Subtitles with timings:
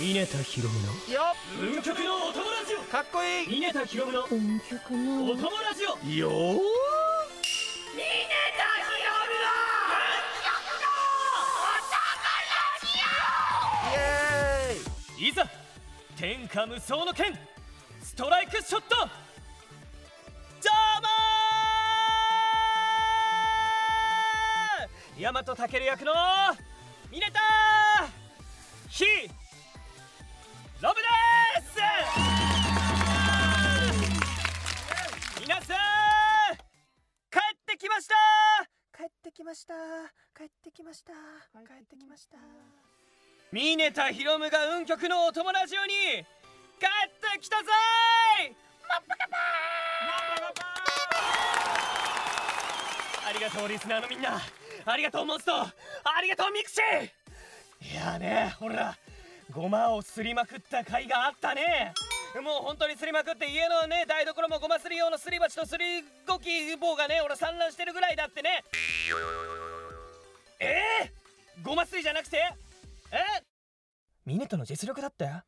[0.00, 1.20] 峰田ひろむのよ
[1.60, 3.48] 運極のお友ラジオかっこいい。
[3.60, 6.56] 峰田ひろむの運極のお友ラジオよー。
[6.56, 6.60] イ
[13.94, 15.46] エーイいざ
[16.16, 17.38] 天下無双の剣
[18.02, 18.96] ストライクショット。
[20.62, 21.02] ジャー
[25.34, 26.14] マー大和健役の
[27.12, 28.08] ミネタ
[28.88, 29.04] ヒ
[30.82, 31.02] ロブで
[31.60, 31.76] す。
[35.38, 36.56] 皆さん
[37.30, 38.14] 帰ってきました。
[38.96, 39.74] 帰ってきました。
[40.34, 41.12] 帰ってきました。
[41.12, 42.38] 帰ってきました。
[43.52, 46.24] ミネタヒロムが運極のお友ラジオに帰っ
[47.34, 48.54] てきたぜー。
[53.28, 54.40] ありがとうリスナーのみんな。
[54.86, 55.60] ありがとうモンスト。
[55.60, 55.74] あ
[56.22, 57.92] りがとうミクシー。
[57.92, 58.96] いやーねほら
[59.52, 61.92] ゴマをすりまくった甲斐があったね。
[62.42, 68.62] もう本当にすりまくって家のね台所もゴマすり用のすり鉢とすりこぎ棒がね俺散乱してるぐらいだってね。
[70.60, 72.36] えー、ゴマすりじゃなくて？
[73.10, 73.16] え？
[74.24, 75.42] ミネタの実力だったよ。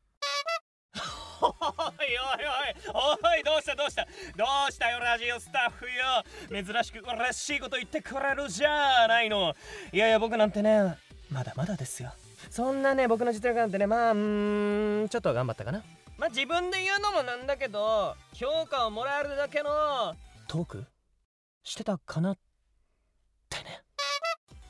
[1.41, 4.05] おいおいおいおいどうしたどうした？
[4.35, 6.63] どうしたよラジオスタッフよ。
[6.63, 9.55] 珍しく嬉しいこと言ってくれるじゃないの。
[9.93, 10.97] いやいや僕なんてね
[11.31, 12.11] まだまだですよ。
[12.53, 15.83] そんなね僕の実力なんてねまあうんちょっと頑張ったかな。
[16.19, 20.13] まあ自分で言うのもなんだけど評価をもらえるだけの
[20.47, 20.85] トーク？
[21.63, 22.37] してたかなっ
[23.49, 23.81] てね。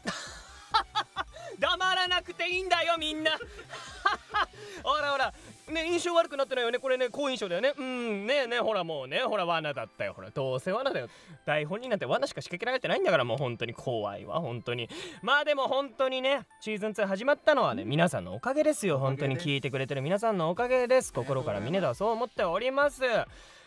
[1.59, 3.31] 黙らなくていいんだよみんな。
[4.81, 5.33] ほらほら
[5.71, 6.79] ね印象悪くなってないよね。
[6.79, 7.73] これね好印象だよね。
[7.77, 10.13] うんねえねえほらもうねほら罠だったよ。
[10.13, 11.07] ほらどうせ罠だよ。
[11.45, 13.73] 台本になんて罠しか仕掛けられてないんだからもう本当に。
[13.73, 14.89] 怖いわ本当に。
[15.21, 18.99] まあでも本当にねシーズン2始まったのはね皆さんのおかげですよ。
[18.99, 21.13] 本当に聞いてくれてる皆さんのおかげです。
[21.13, 23.01] 心からミネタはそう思っております。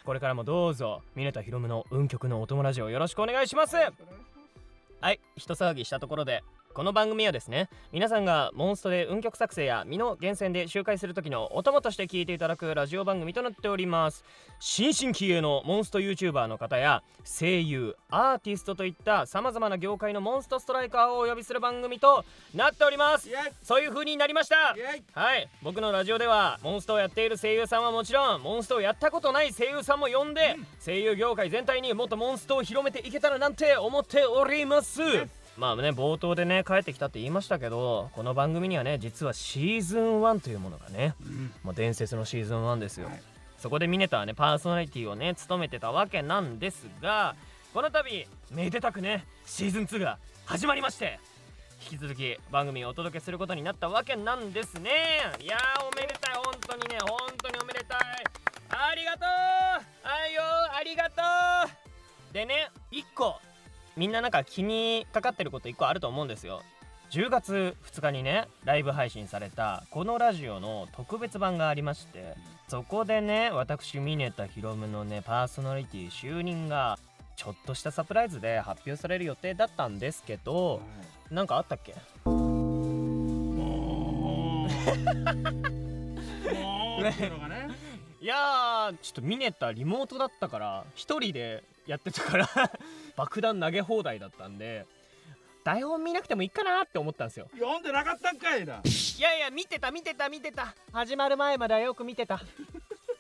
[0.05, 3.77] これからもどうぞミネタヒロムの運極のお友ラジオよろしくお願いします。
[5.01, 6.43] はい一騒ぎしたところで
[6.77, 14.23] この番組はですね皆さんがモンストで運曲作成や身の源泉で周回する時のお供として聞いていただくラジオ番組となっております。
[14.61, 23.31] 新進気鋭のモンスト YouTuber の方や声優アーティストといったさまざまな業界のモンストストライカーをお呼びする番組となっております。
[23.63, 24.77] そういう風になりました。
[25.19, 25.49] はい。
[25.63, 35.01] 僕のラジオではモンストをやっている声優さんはもちろんモンストをやったことない声優さんも呼んで、声優業界全体にもっとモンストを広めていけたらなんて思っております
[35.57, 41.53] まあね冒頭でね帰ってきたって言いましたけどこの番組にはね実はシーズン1というものがねうん。
[41.65, 43.23] もう伝説のシーズン1ですよ、はい。
[43.59, 47.35] そこでミネタはねパーソナリティをね務めてたわけなんですが
[47.73, 51.19] この度めでたくねシーズン2が始まりまして
[51.91, 54.91] 引き続き番組をお届けすることになったわけなんですね。
[55.41, 56.35] いやーおめでたい。
[56.35, 58.01] 本当にね本当におめでたい。
[58.71, 59.25] ありがとう。
[60.05, 60.43] あいよ
[60.75, 61.23] ありがと
[62.31, 62.35] う。
[62.35, 63.39] でね1個
[63.97, 66.63] みんななんか気にかかってること1個あると思うんですよ。
[67.11, 72.35] 10月2日にねライブ配信されたこのラジオの特別版がありまして
[72.67, 76.99] そこでね私ミネタヒロムのねパーソナリティ就任が
[77.37, 80.81] ちょっとしたサプライズで発表される予定だったんですけど
[81.31, 81.95] なんかあったっけ？
[88.21, 92.49] いやーちょっとミネタリモートだったから一人でやってたから
[93.17, 94.87] 爆弾投げ放題だったんで
[95.65, 97.49] 台本見なくてもいいかなって思ったんですよ。
[97.55, 98.83] 読んでなかったんかいな。
[98.85, 100.75] いやいや見てた見てた見てた。
[100.93, 102.41] 始まる前まではよく見てた。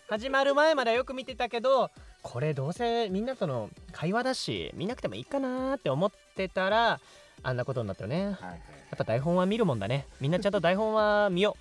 [0.09, 1.91] 始まる前まではよく見てたけど
[2.23, 7.01] これどうせみんなとの会話だし見なくてもいいかなって思ってたら
[7.43, 8.21] あんなことになったよね。
[8.21, 8.59] やはいはい。
[8.95, 10.07] っぱ台本は見るもんだね。
[10.21, 11.57] みんなちゃんと台本は見よ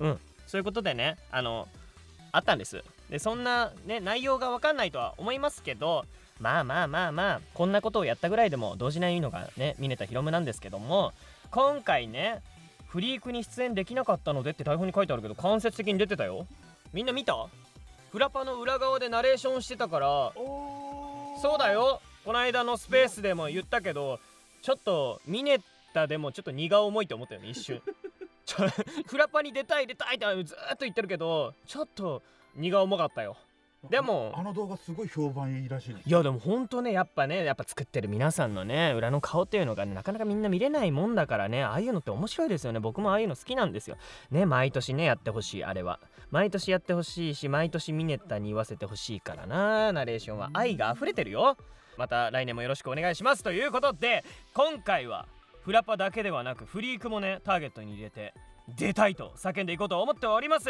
[0.00, 0.04] う。
[0.06, 0.20] うん。
[0.46, 1.68] そういうことでねあの
[2.32, 6.04] あったんですでそんなね内容が分かんないとは思いますけど
[6.40, 11.12] まあまあまあまあこんなことをやったぐらいでも動じないのがねミネタヒロムなんですけども
[11.50, 12.42] 今回ね
[12.88, 16.46] フリークに出演できなかったのでって台本に書いてあるけど間接的に出てたよ。
[16.92, 17.34] みんな見た？
[18.10, 20.32] フラパの裏側でナレーションしてたから。
[20.34, 22.00] そうだよ。
[22.24, 24.18] この間のスペースでも言ったけど
[24.62, 25.60] ちょっとミネ
[25.92, 27.82] タでもちょっと荷が重いと思ったよね一瞬。
[29.06, 32.22] フラパに出たい出たいってずーっと言ってるけどちょっと
[32.56, 33.36] 荷が重かったよ。
[33.88, 36.08] でもあの動画すごい評判いいらしいです。
[36.08, 42.80] いやでもほんとねやっぱねやっぱ作ってる皆さんのね裏の顔っていうのがねなかなかみんな見れないもんだからねああいうのって面白いですよね。
[42.80, 43.96] 僕もああいうの好きなんですよ。
[44.32, 46.00] ね毎年ねやってほしいあれは。
[46.30, 50.50] 毎年やってほしいし毎年ミネッタに言わせてほしいからなナレーションは。
[50.54, 51.56] 愛が溢れてるよ。
[51.96, 53.44] また来年もよろしくお願いします。
[53.44, 54.24] ということで
[54.54, 55.28] 今回は
[55.62, 58.34] フラパだけではなくフリークもねターゲットに入れて
[58.76, 60.68] 出たいと叫んでいこうと思っております。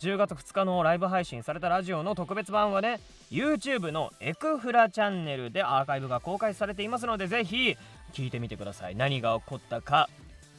[0.00, 3.00] 10月2日のライブ配信されたラジオの特別版はね
[3.30, 7.76] YouTube のエクフラチャンネルでアーカイブが公開されていますのでぜひ
[8.12, 8.96] 聞いてみてください。
[8.96, 10.08] 何が起こったか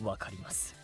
[0.01, 0.75] 分かります。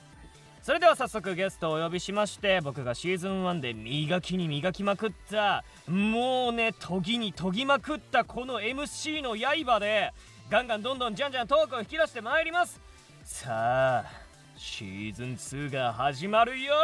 [0.62, 10.13] それでは早速ゲストをお呼びしまして僕がシーズン1で磨きに磨きまくったもうね研ぎに研ぎまくったこの MC の刃で
[10.51, 12.80] ガンガンどんどんじゃんじゃんトークを引き出してまいります。
[13.24, 14.20] さあ
[14.62, 16.75] シーズン2が始まるよ。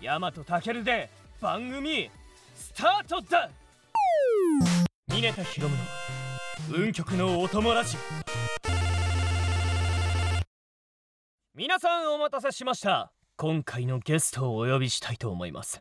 [0.00, 1.10] ヤマトタケルで
[1.40, 2.08] 番組
[2.54, 3.50] スタートだ。
[5.08, 5.82] 峰田ヒロムの
[6.70, 8.00] 運極のお供ラジオ
[11.56, 13.12] 皆さんお待たせしました。
[13.36, 15.80] 今回のゲストをお呼びしたいと思います。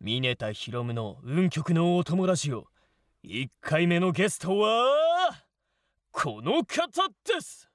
[0.00, 2.66] 峰田ヒロムの運極のお供ラジオ
[3.24, 5.32] 1回目のゲストは
[6.12, 7.69] この方です。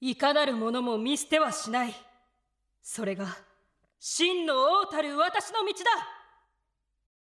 [0.00, 1.94] いかなる者も見捨てはしない。
[2.82, 3.26] それが
[3.98, 5.90] 真の王たる私の道だ。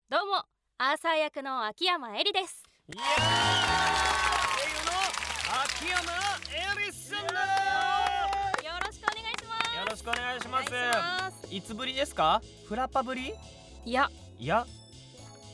[0.10, 0.44] どうも
[0.78, 2.64] アーサー役の秋山絵里です。
[2.94, 3.08] いやー
[5.80, 6.12] 声優の秋山
[6.84, 7.34] エリスさんだ。
[7.34, 9.76] よろしくお願いします。
[9.78, 10.64] よろしくお願いします。
[10.64, 11.56] いします。
[11.56, 12.42] いつぶりですか？
[12.68, 13.34] フラッパぶり？
[13.86, 14.10] いや。
[14.38, 14.66] いや。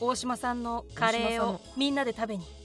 [0.00, 2.44] 大島さんのカレーをみんなで食べに。
[2.44, 2.55] あ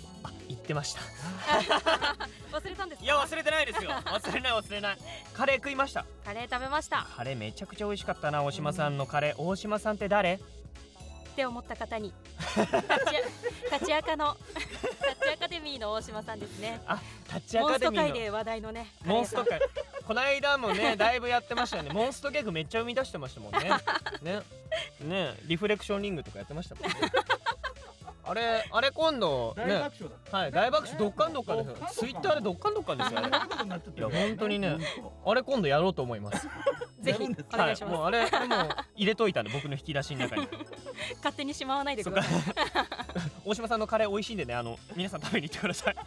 [0.52, 1.02] 言ってました。
[2.52, 3.06] 忘れたんですか？
[3.06, 3.92] いや忘れてないですよ。
[3.92, 4.98] 忘れない忘れない。
[5.34, 6.06] カレー食いました。
[6.26, 7.08] カレー食べました。
[7.16, 9.06] カレーめちゃくちゃ美味しかったな大島さんの。
[9.06, 10.34] カレー大島さんって誰？
[10.34, 12.14] って思った方に。
[12.38, 14.68] 立ち 立ちアカの立
[15.24, 16.82] ちアカデミーの大島さんですね。
[16.86, 17.00] あ
[17.30, 18.10] タッチアカデミーの。
[18.10, 19.62] 界で話題のねモンスト界。
[20.06, 21.92] この間もねだいぶやってましたよね。
[21.94, 23.70] モンストギャグめっちゃ生み出してましたもんね。
[24.22, 24.42] ね。
[25.00, 25.36] ね。
[25.46, 26.96] リフレクションリングとかやってましたもんね
[28.24, 33.24] あれあれ今度大ね爆笑だはい大爆笑どっかんどっかですツイッターでどっかんどっかですよい
[34.02, 34.78] や本当にね
[35.24, 36.48] 本あれ今度やろうと思います。
[37.02, 37.24] ぜひ。
[37.54, 40.48] お願いします、はい、もうあれでも入れといたんで僕の引き出しの中に。
[41.18, 42.34] 勝手にしまわないでください。
[43.46, 45.96] 大島さんのカレー美味しいんでねあの皆さん食べに行ってください。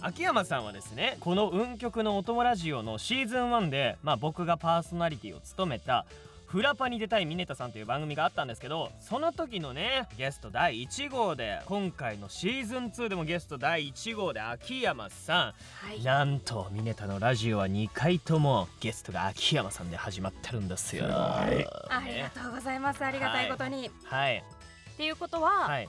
[0.00, 6.04] 秋山さんはですねこの「運極のお供ラジオ」のシーズン1で、まあ、僕がパーソナリティを務めた
[6.54, 15.52] 「フラパに出たいミネタさん」という番組があったんですけどその時のねゲスト第1号で今回のシーズン2でもゲスト第1号で秋山さ
[15.82, 15.98] はい。
[15.98, 21.06] んなんとミネタのラジオは2回ともゲストが秋山さんで始まってるんですよ。
[21.06, 21.66] すごい。
[21.88, 23.04] ありねがとうございます。
[23.04, 24.44] ありがたいことに、はい。
[24.92, 25.88] っていうことは、はい。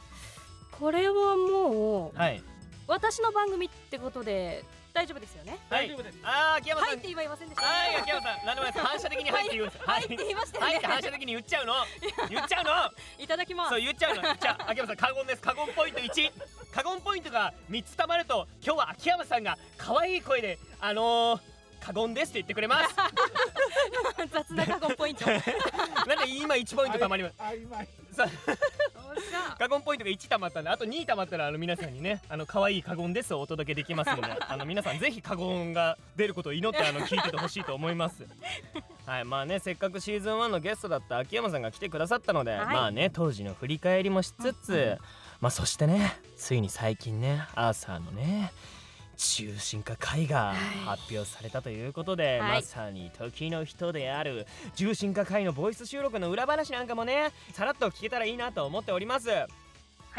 [0.72, 2.42] これはもうはい。
[2.88, 4.64] 私の番組ってことで
[4.96, 5.60] 大丈夫ですよね？
[5.70, 8.86] はい大丈夫ですあー秋山さんはいって言いませんでしたはい、秋山さん、何でもないです。
[8.86, 9.84] 反射的にはいって言うんです。
[9.84, 11.74] はいって言いましたよねはいって反射的に言っちゃうの。
[12.30, 12.72] 言っちゃうの。
[13.24, 14.22] いただきますそう言っちゃうの。
[14.24, 15.42] じゃあ、秋山さん、過言です。
[15.42, 16.32] 過言ポイント1。
[16.74, 21.42] 過言ポイントが3つ貯まると、今日は秋山さんが可愛い声で、あのー、
[21.82, 22.96] 過言ですって言ってくれます。
[24.32, 25.46] 雑な過言ポイント なんで
[26.30, 27.36] 今1ポイント貯まります？
[27.40, 27.88] 曖昧
[29.58, 38.26] 過言ポイントが1貯まったんで、あと2貯まったら、あの皆さんにね、あの可愛い過言ですをお届けできますので、 あの皆さんぜひ過言が出ることを祈ってあの聞いててほしいと思います。
[39.06, 44.98] はい、まあね、せっかくシーズン1のゲストだった秋山さんが来てくださったので、はいまあね、当時の振り返りもしつつ、
[45.40, 48.52] まあそしてね、ついに最近ね、アーサーのね。
[49.16, 50.54] 中心化会が
[50.86, 52.62] 発表されたということで、はい。
[52.62, 59.30] まさに時の人である重心化会のボイス収録の裏話なんかもねさらっと聞けたらいいなと思っております。
[59.30, 59.46] は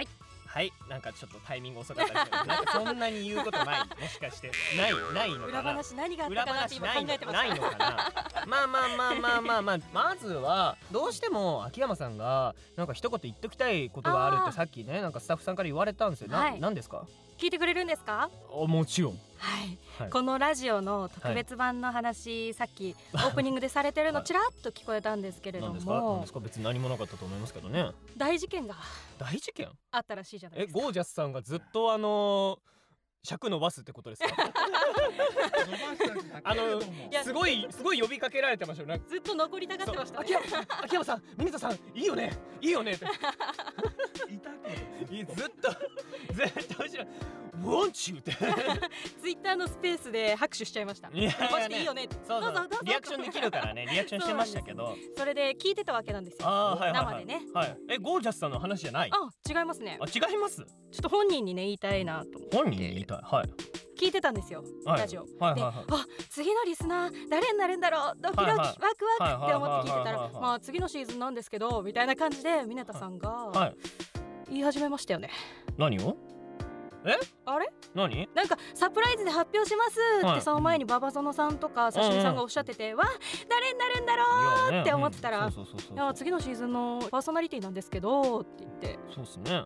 [0.03, 0.09] い。
[0.47, 0.73] はい。
[0.89, 3.81] なんかちょっとタイミング遅かったですけどなんかそんなに言うことない。
[4.01, 4.51] もしかして。
[4.77, 5.71] ないないの裏かな。
[5.73, 8.13] 話何があった裏かなって今考えてましないのかな。
[8.47, 16.61] まあまあまあまあまあまあまずはどうしても秋山さんがなんか一言言っときたいことがあるってさっきねなんかスタッフさんから言われたんですよ、なはい。
[16.61, 17.01] なんですか？
[17.01, 18.31] た聞いてくれるんですか？
[18.51, 19.13] あもちろん。
[19.39, 20.11] はい、はい。
[20.11, 24.27] このラジオの特別版の話、さっきオープニングでされてるのはい。
[24.27, 26.21] ちらっと聞こえたんですけれども。
[26.23, 26.41] ですか？
[26.41, 27.91] 別に何もなかったと思いますけどね。
[28.17, 28.75] 大事件が
[29.19, 29.69] 大事件？
[29.91, 30.81] あったらしいじゃないえですか。
[30.81, 32.76] ゴージャスさんがずっとあのー
[33.27, 34.29] 尺伸ばすってことですか？
[36.45, 36.81] あの
[37.25, 38.89] すごいすごい呼びかけられてましたよ。
[38.89, 42.33] なんかずっと残りたがってました秋山さん秋山さんミネタさんいいよね？
[42.61, 42.93] いいよね？
[42.93, 43.05] って。
[43.05, 43.09] い。
[44.39, 44.51] た
[45.11, 45.71] けずっと
[46.35, 47.05] ずっと後ろ
[47.63, 48.33] 「Want you」って。
[48.33, 51.09] ツイッターのスペースで拍手しちゃいました。
[51.13, 52.09] いや飛ばしていいよね？
[52.27, 52.53] そうそう。
[52.55, 52.79] どうぞどうぞ。
[52.85, 53.87] リアクションできるからね。
[53.91, 54.97] リアクションしてましたけど。
[55.17, 56.47] それで聞いてたわけなんですよ。
[56.49, 57.41] はいはい、はい、生でね。
[57.55, 57.77] はい。
[57.91, 59.11] えゴージャスさんの話じゃない？
[59.13, 59.99] あ違いますね。
[60.01, 60.57] あ違います？
[60.57, 63.16] ちょっと本人にね言いたいなと本人に言いたい？
[63.23, 63.49] はい。
[63.99, 65.01] 聞いてたんですよ、はい。
[65.01, 65.25] ラジオ。
[65.25, 65.75] で、はいはいはい。
[65.91, 68.67] あ次のリスナー誰になるんだろうドキドキ、はいはい。
[68.69, 68.79] ワク
[69.21, 73.77] ワクって思って聞いてたらまあ次のシーズンなんですけどみたいな感じでミネタさんがはい。
[74.51, 75.31] 言い始めましたよね、
[75.77, 76.17] 何を？
[77.45, 77.69] あれ？
[77.95, 78.29] 何？
[78.35, 80.43] なんかサプライズで発表しますって、はい。
[80.43, 83.05] その前に馬場園さんとか刺身さんがおっしゃってて、わ
[83.49, 85.51] 誰になるんだろうって思ってたら
[86.15, 88.99] 次のシーズンのパーソナリティなんですけどって言って。
[89.15, 89.65] そうっすね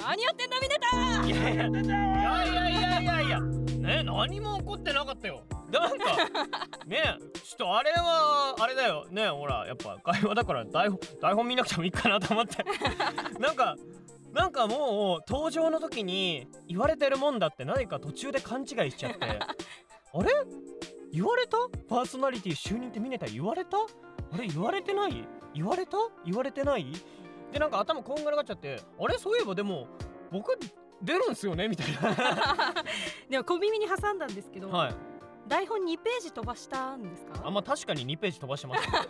[0.00, 1.72] 何やってんだミネタいやいやい
[2.82, 5.42] やいやいやね何も起こってなかったよ。
[5.70, 6.06] なんか
[6.86, 9.06] ねちょっとあれはあれだよ。
[9.10, 12.64] ねほらやっぱ会話だから台本台本見なくてもいいかなと思って。
[13.40, 13.76] なんか
[14.32, 19.18] なんかもう登場の時に言われてるもんだって何か途中で勘違いしちゃって。
[20.14, 20.30] あれ？
[21.12, 21.56] 言われた？
[21.88, 23.78] パーソナリティ就任ってミネタ言われた？
[23.78, 25.26] あれ言われてない？
[25.54, 25.96] 言われた？
[26.26, 26.86] 言われてない？
[27.52, 29.18] でなんか頭こんがらがっちゃってあれ？
[29.18, 29.86] そういえばでも
[30.30, 30.56] 僕
[31.02, 31.68] 出るんすよね？
[31.68, 32.14] みたいな。
[33.30, 34.94] でも小耳に挟んだんですけど、はい。
[35.46, 37.40] 台本2ページ飛ばしたんですか？
[37.46, 38.90] あまあ確かに2ページ飛ばしてます2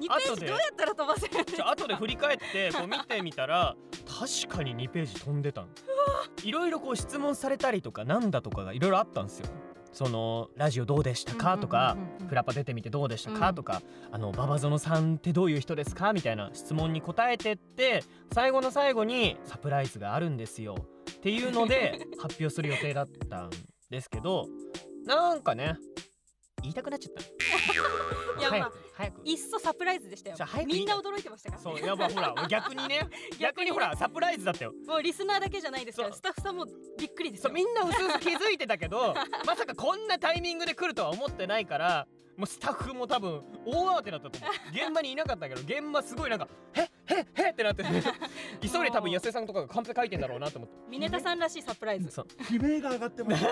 [0.00, 3.74] ページどうやったら飛ばせるんですじゃかあ後で振り返ってこう見てみたら
[4.06, 5.68] 確かに2ページ飛んでたの
[6.44, 9.46] いろいろこう質問されたりとかなんだとかがいろいろあったんですよ
[9.92, 11.58] そのラジオどうでしたか？
[11.58, 11.96] とか
[12.28, 13.50] フラパ出てみてどうでしたか？
[13.50, 13.54] うん。
[13.54, 16.12] とかあの馬場園さんってどういう人ですか？
[16.12, 20.76] みたいな質問に答えてって最後の最後にサプライズがあるんですよ。
[21.10, 23.50] っていうので発表する予定だったん
[23.90, 24.46] ですけど
[25.04, 25.76] なんかね
[26.62, 27.22] 言いたくなっちゃった。
[28.40, 30.36] いやまあ早くいっそサプライズでしたよ。
[30.66, 31.62] みんな驚いてましたから。
[31.62, 33.08] そうやばほら 逆にね。
[33.38, 34.72] 逆にほらサプライズだったよ。
[34.86, 36.18] もうリスナーだけじゃないですからそう。
[36.18, 36.66] スタッフさんも
[36.98, 37.48] びっくりですよ。
[37.48, 39.14] そうみんなうすうす気づいてたけど
[39.46, 44.50] まさかこんなタイミングで来るとは思ってないからもうスタッフも多分大慌てだったと思う。
[44.72, 47.88] 現場にいなかったけど現場すごいなんか「へっへっへっ」ってなってて
[48.60, 50.76] 急いで多分安江さんとかがカンペ書いてんだろうなと思って。
[50.88, 52.10] ミネタさんらしいサプライズ。
[52.50, 53.44] 悲鳴が上がってます。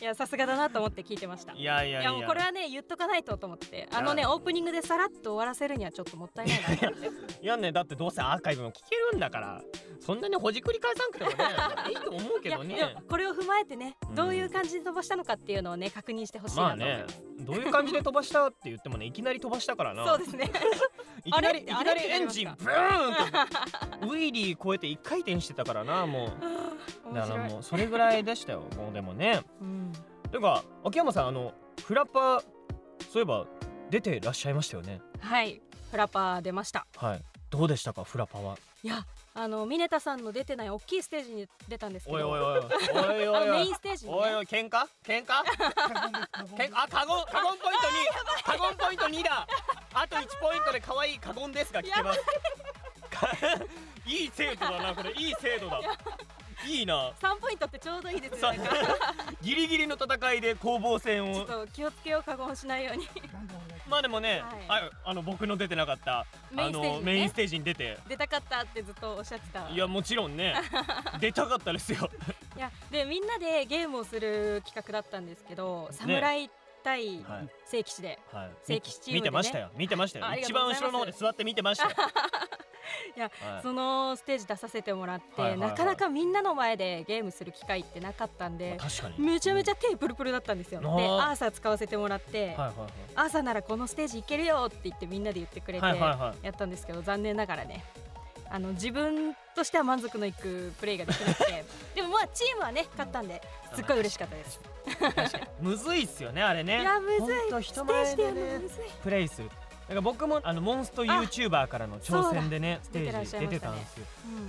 [0.00, 1.52] いや さすがだなと思って聞いてました。
[1.52, 2.12] いやいやいや。
[2.12, 7.42] もうこれはね言っとかないとと思ってあのねオープニングでさらっと終わらせるにはちょっともったいないなと思って。
[7.42, 9.62] いやねだってどうせアーカイブも聞けるんだから
[10.00, 11.36] そんなにほじくり返さんくてもね
[11.90, 12.96] いいと思うけどね。
[13.08, 14.14] これを踏まえてねうん。
[14.14, 19.94] どういう感じで飛ばしたのかっていうのをね確認してほしいまあねなと思います、どういう感じで飛ばしたって言ってもねいきなり飛ばしたから。
[19.94, 20.50] なそうですね。
[21.24, 26.30] いきなりいきなりエンジンあブーンってウィリー超えて一回転してたからなもう
[27.14, 28.60] だからもうそれぐらいでしたよ。
[28.76, 29.42] もうでもね。
[29.60, 29.92] うん。
[30.30, 32.44] てか秋山さんあのフラッパー
[33.10, 33.46] そういえば
[33.90, 35.00] 出てらっしゃいましたよね。
[35.20, 35.60] はい。
[35.90, 36.86] フラパー出ました。
[36.96, 37.22] はい。
[37.50, 38.58] どうでしたかフラパは？
[38.84, 42.16] いやあのミネタさんの出てない大きいステージに出たんですけど。
[42.16, 43.36] おいおいおいおいおいおいおい。
[43.36, 44.18] あのメインステージにね。
[44.18, 44.86] おいおい喧嘩？
[45.02, 45.32] 喧嘩？
[46.56, 49.46] 喧嘩あカゴンカゴンポイント2カゴンポイント2だ。
[49.94, 52.20] あと1ポイントで可愛いカゴンですが聞けます。
[53.10, 53.26] か
[54.06, 54.24] い。
[54.26, 55.12] い制度だなこれ。
[55.12, 55.80] いい制度だ
[56.68, 57.12] いいな。
[57.20, 58.74] 3ポイントってちょうどいいですさよなんか
[59.40, 61.34] ギリギリの戦いで攻防戦を。
[61.34, 63.08] ちょっと気をつけよう過言しないように。
[63.88, 64.82] まあでもね、はい。
[64.84, 67.98] ああの僕の出てなかったメイあンステージにねのメインステージに出て。
[68.08, 69.68] 出たかったってずっとおっしゃってた。
[69.68, 70.54] いやもちろんね。
[71.20, 72.10] 出たかったですよ。
[72.56, 76.50] いやでみんなでゲームをする企画だったんんですけど、侍
[76.82, 77.48] 対はい。
[77.64, 78.18] 聖騎士で。
[78.32, 78.50] はい。
[78.64, 79.20] 正規チームでね。
[79.20, 79.70] 見てましたよ。
[79.76, 80.26] 見てましたよ。
[80.40, 81.90] 一番後ろの方で座って見てましたよ。
[83.16, 83.62] いやはい。
[83.62, 88.78] そのステージ出させてもらって、なかなかみんなの前でゲームする機会ってなかったんで、
[89.18, 90.80] めちゃめちゃ手プルプルだったんですよ。
[90.80, 92.72] であーアーサー使わせてもらって、はいはい
[93.14, 97.84] アーサーならこのステージいけるよって言ってみんなで言ってくれてやったんですけど残念ながらね
[98.48, 101.64] あの自分としては満足のいくプレーができなくて。
[101.96, 103.42] でもまあチームはね勝ったんで
[103.74, 104.60] すっごい嬉しかったです。
[105.60, 106.80] むずいっすよねあれね。
[106.80, 107.38] いやむずい。
[107.40, 108.60] ほんと人前でね。
[109.02, 109.48] プレイする。
[109.88, 114.06] だから僕もあのモンスト YouTuber からの挑戦でねステージ出てたんですよ。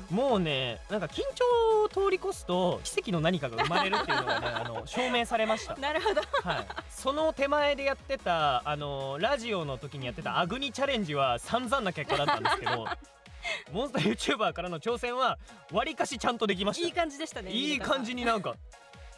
[0.10, 0.16] うん。
[0.16, 5.76] もうねなんか緊張を通り越すと奇跡の何かが生まれるっていうのがね あの証明されました。
[5.78, 6.22] なるほど。
[6.44, 12.86] はい、その手前でやってたあのラジオの時にやってたアグニチャレンジは散々な結果だったんですけど
[13.72, 15.38] モンスター YouTuber からの挑戦は
[15.72, 16.86] わりかしちゃんとできました。
[16.86, 17.52] いい感じでしたね。
[17.52, 18.56] いい感じになんか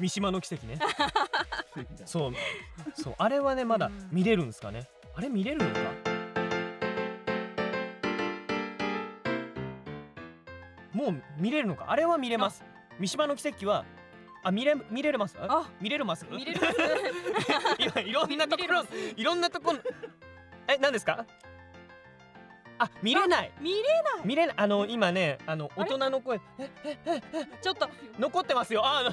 [0.02, 0.80] 三島の奇跡ね。
[2.06, 2.34] そう。
[2.96, 3.16] そう。
[3.20, 4.90] あれはねまだうん見れるんですかね。
[5.16, 5.80] あれ見れるのか？
[10.94, 11.86] もう見れるのか？
[11.90, 12.64] あれは見れます。
[13.00, 13.86] 三島の奇跡は
[14.44, 15.38] あ見れ見れます？
[15.40, 15.70] あ。
[15.80, 16.26] 見れるます？
[16.30, 16.60] 見れる。
[16.66, 16.76] ます。
[17.80, 18.84] 今いろんなところ
[19.16, 19.80] いろんなところ
[20.68, 21.26] え何ですか？
[22.80, 23.52] あ見れない。
[23.62, 23.78] 見れ
[24.26, 24.56] 見れない。
[24.58, 26.42] あの今ねあの大人の声。
[26.58, 26.72] え
[27.62, 28.82] ちょっと残ってますよ。
[28.84, 29.04] あ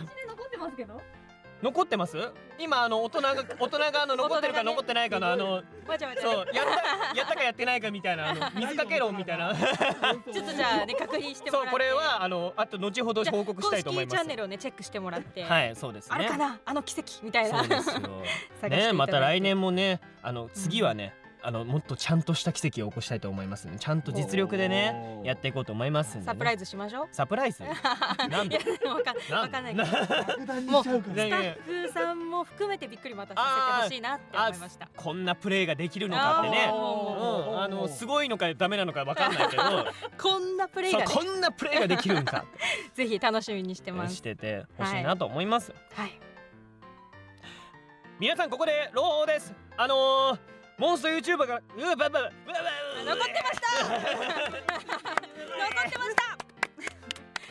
[0.58, 1.00] ってますけど？
[1.60, 2.16] 残ってます？
[2.60, 5.62] 今あの大人が 大人があの残ってるか残ってないかのあの。
[6.20, 11.66] そうやったやったかやってないかみたいなあの 水かけ論みたいな ちょっとじゃあね確認してもらって。
[11.68, 15.42] そうこれはあのあと後ほど報告したいと思います公式チャンネルをねチェックしてもらって。
[15.42, 16.60] はいそうですねあれかな？
[16.64, 17.58] あの奇跡みたいな。
[17.58, 27.08] そうですよねまた来年もねあの次はね、あのもっとちゃんとした奇跡を起こしたいと思いますねちゃんと実力でねやっていこうと思いますんで、ね、サプライズしましょう？
[27.12, 27.62] サプライズ？
[28.28, 29.76] なんでわかんなわかんない。
[29.76, 31.24] けどもうしちゃうから。
[31.24, 31.36] ねタ
[31.72, 34.88] ッフさんも含めてびっくりまたさせてほしいなって思いました。
[34.96, 36.66] こんなプレーができるのかってね。
[36.68, 37.50] あー。
[37.50, 39.62] うん、あのすごいのかダメなのかわかんないけど。
[40.20, 42.44] こんなプレイそうがねこんなプレーができるんか。
[42.94, 44.16] ぜひ楽しみにしてます。
[44.16, 46.18] しててほしいなと思います、はい。
[48.18, 49.54] 皆さんここで朗報です。
[49.76, 50.38] あのー、
[50.78, 52.30] モンスト YouTuber がうわばばばばば
[53.04, 53.88] 残ってました。
[53.88, 54.00] 残っ
[55.90, 56.38] てました。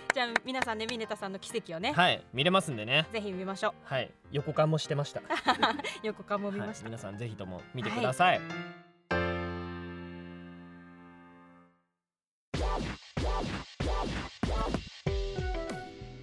[0.15, 1.91] じゃあ皆さんねミネタさんの奇跡をね。
[1.91, 3.05] はい見れますんでね。
[3.11, 3.73] ぜひ見ましょう。
[3.83, 5.21] はい横感もしてました。
[6.03, 8.39] 横顔も見ました、はい、皆さんぜひとも見てください、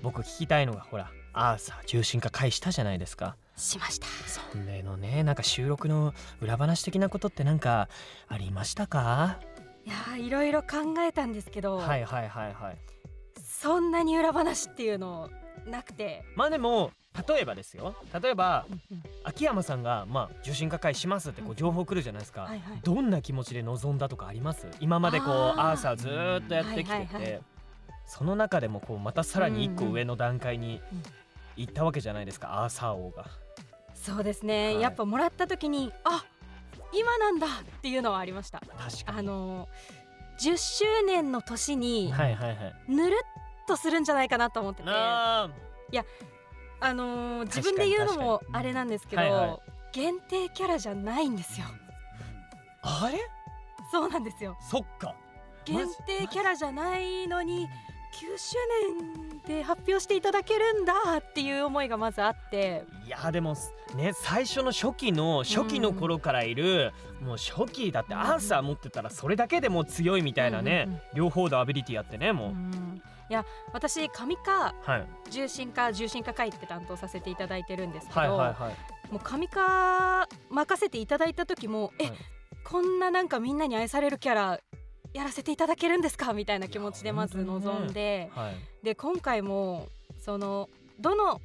[0.02, 3.36] 僕聞きたいのがほらアーサー重心化回したじゃないですか。
[3.56, 4.06] しました。
[4.26, 7.88] そんでのねなんか収録の裏話的なことってなんか
[8.28, 9.38] ありましたか？
[9.84, 12.78] いやーいろいろ考えたんですけど、はいはいはいはい。
[13.42, 15.30] そんなに裏話っていうの
[15.66, 16.90] なくて、まあでも
[17.28, 17.94] 例えばですよ。
[18.20, 18.66] 例えば
[19.22, 22.80] 秋山さんがまあ受信化会しますってこう情報来るじゃないですか、はいはい。
[22.82, 24.66] どんな気持ちで臨んだとかあります？
[24.80, 25.76] 今までこうアー。
[25.76, 27.40] サーずーっとやってきてて、はいはいはい。
[28.06, 29.94] その中でもこうまたさらに一個うんうん。
[29.94, 31.02] 上の段階にうん
[31.56, 33.26] 行ったわけじゃないですか、アーサー王が。
[33.94, 34.80] そうですね、はい。
[34.82, 36.24] やっぱもらった時にあ
[36.92, 38.60] 今なんだっていうのはありました。
[38.60, 39.68] 確かあのー
[40.36, 42.74] 10周年の年ににはいはいはい。
[42.88, 45.48] ぬるっとするんじゃないかなと思ってて、あ
[46.80, 49.58] あのー自分で言うのもあれなんですけど、はいはい。
[49.92, 51.66] 限定キャラじゃないんですよ。
[52.82, 53.18] ーあれ？
[53.92, 54.56] そうなんですよ。
[54.60, 55.14] そっか。
[55.64, 57.68] 限定キャラじゃないのに
[58.14, 58.56] 9周
[59.48, 62.84] 年で発表していただけるんだっていう思いがまずあって。
[63.06, 63.56] いやでも
[63.96, 68.20] ね最初の初期の初期の頃からいる、もう初期だってうん。
[68.20, 71.02] アーサー持ってたらそれだけでもう強いみたいなね、うんうんうん。
[71.14, 75.06] 両方のアビリティあってねもう、うんいや私神化はい。
[75.30, 79.12] 重心化重心化会って担当させていただいてるんですけど、はいはいはい。
[79.12, 82.12] もう神化任せていただいた時も、えはい。
[82.64, 84.60] こんななんかみんなに愛されるキャラ
[85.14, 86.32] やらせていただけるんですか？
[86.32, 88.54] みたいな気持ちでまず臨んで、はい。
[88.84, 90.68] で今回もその
[91.00, 91.40] どの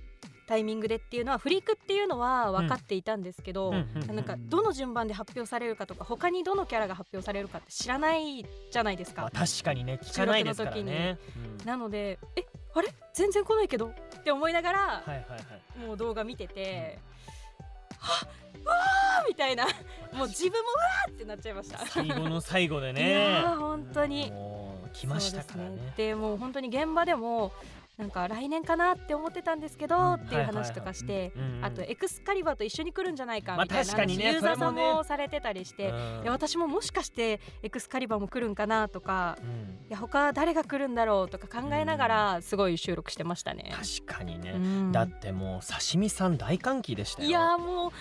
[0.47, 3.75] タイミングでっていうのはフリークっていうのは分かっていたんですけど、うん。
[3.75, 9.21] うんうんなんかどの順番で発表されるかとか他にどのキャラが発表されるかって知らないじゃないですか。
[9.21, 11.19] まあ、確かにね聞かないですからね、
[11.61, 11.65] うん。
[11.67, 12.87] なのでえあれ？
[13.13, 13.87] 全然来ないけど？
[13.87, 15.37] って思いながら、はいはいは
[15.83, 15.85] い。
[15.85, 16.97] もう動画見てて、
[17.99, 18.29] はっ
[18.65, 19.65] わーみたいな。
[20.13, 21.79] もう自分もわーってなっちゃいました。
[21.85, 24.31] 最後の最後でいねやー本当に。
[24.31, 25.75] もう来ましたからね。
[25.75, 27.51] ですでもう本当に現場でも
[27.97, 36.23] なんか来年かなって思ってたんですけど、っていう話とかして、あとエクスカリバーと一緒に来るんじゃないかまあみたいな話、ねユーザーさんもされてたりして、うん。
[36.23, 39.85] で私ももしかしてエクスカリバーも来るんかなとかうん。
[39.89, 43.73] いや他誰が来るんだろうとか考えながらすごい収録してましたね。
[43.75, 44.91] 確かにね、うん。
[44.93, 47.27] だってもう刺身さん大歓喜でしたよ。
[47.27, 47.91] いやーもう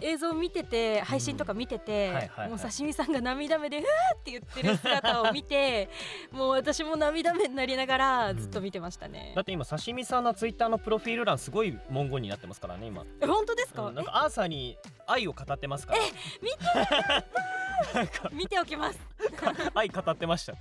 [0.00, 5.88] 映像見てて配信とか見てて、もう刺身さんが涙目で「うわ!」って言ってる姿を見て
[6.32, 9.32] もう私も涙目になりながらずっと見てましたね。
[9.34, 15.98] だって今刺身さんのツイッターのプロフィール欄すごい文言になってますからね今、え本当ですか,、うんなんかアーサーに愛を語ってますから。
[16.42, 16.86] 見てなん
[17.22, 17.26] か
[18.32, 18.98] 見ておきます。
[19.74, 20.54] 愛語ってました。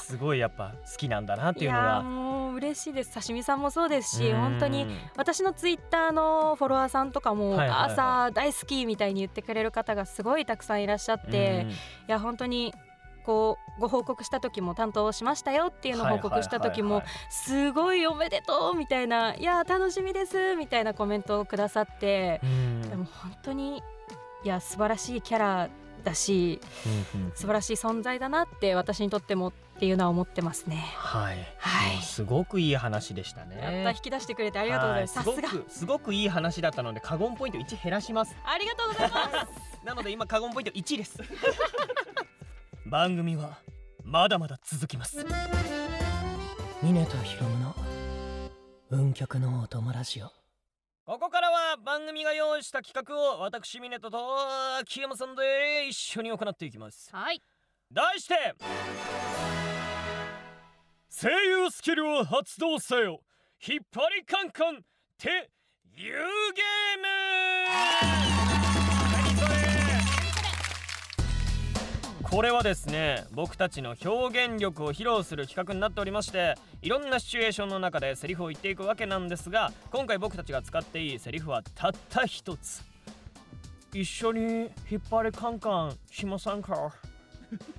[0.00, 2.02] すごいやっぱ好きなんだなっていうのが。
[2.02, 3.14] もう嬉しいです。
[3.14, 4.40] 刺身さんもそうですしうん。
[4.40, 11.66] 本当に私のツイッターのフォロワーさんとかも、朝大好きみたいに言ってくれる方がすごいたくさんいらっしゃって、
[12.08, 12.74] いや本当に
[13.24, 22.82] こうご報告した時も担当しましたよっていうのを報告した時もすごいおめでとうみたいないや楽しみですみたいなコメントをくださってうん。
[22.82, 23.82] でも本当に
[24.42, 25.68] いや素晴らしいキャラ
[26.00, 26.60] だし
[27.14, 30.84] うんうん素晴らしい存在だなって私にとってもっていうのは思ってますね。
[30.96, 32.02] はい、はい。
[32.02, 33.56] すごくいい話でしたね。
[33.62, 35.14] やった引き出してくれてありがとうございます。
[35.14, 38.36] さすがはすごくすごくいい話だったのでカゴンポイント1減らします。
[38.44, 39.86] ありがとうございます。
[39.86, 41.18] なので今カゴンポイント1です。
[42.84, 43.58] 番組は
[44.04, 45.24] まだまだ続きます。
[46.82, 47.74] ミネとヒロムの
[48.90, 50.39] 運極のお友ラジオ
[51.06, 54.18] ここからは番組が用意した企画を私ミネトと
[54.78, 57.08] 秋山さんで一緒に行っていきます。
[57.12, 57.42] はい。
[57.90, 58.54] 題して
[61.08, 63.20] 声優スキルを発動せよ。
[63.66, 64.78] 引っ張りカンカンっ
[65.18, 65.42] ていう
[65.96, 66.14] ゲー
[68.26, 68.29] ム
[72.30, 82.84] これはですね僕たちの表現力を披露する企画になっておりましていろんなシチュエーションの中でセリフを言っていくわけなんですが今回僕たちが使っていいセリフはたった一つ。
[83.92, 86.94] 一緒に引っ張りカンカンしませんか？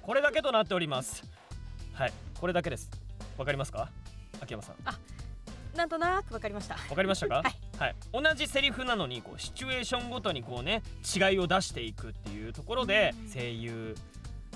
[0.01, 1.23] これだけとなっております。
[1.93, 2.91] はいこれだけです。
[3.37, 3.89] わかりますか？
[4.41, 4.75] 秋山さん。
[5.77, 6.75] なんとなくわかりました。
[6.75, 7.35] わかりましたか？
[7.35, 10.83] はい、はい、同じセリフなのにこうシチュエーションごとにこうね
[11.15, 13.95] 違いを出していくっていうところで声優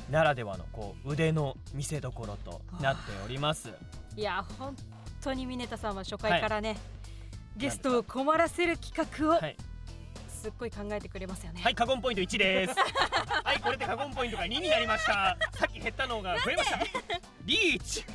[0.10, 3.70] ならではのこう腕の見せ所となっております
[4.16, 4.76] いや本
[5.22, 6.78] 当にミネタさんは初回からね、
[7.58, 9.56] ゲストを困らせる企画をはい
[10.46, 12.76] すっごい考えてくれますよね、はい、カゴンポイント1です。
[13.44, 15.36] はい、これでカゴンポイントが2になりました。
[15.58, 16.80] さっき減ったのが増えました。
[17.46, 18.06] リーチ。